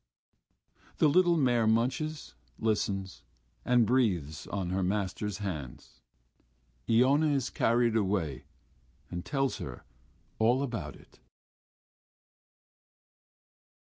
The 0.97 1.07
little 1.07 1.37
mare 1.37 1.67
munches, 1.67 2.33
listens, 2.57 3.21
and 3.63 3.85
breathes 3.85 4.47
on 4.47 4.71
her 4.71 4.81
master's 4.81 5.37
hands. 5.37 6.01
Iona 6.89 7.27
is 7.27 7.51
carried 7.51 7.95
away 7.95 8.45
and 9.11 9.23
tells 9.23 9.57
her 9.57 9.83
all 10.39 10.63
about 10.63 10.95
it. 10.95 11.19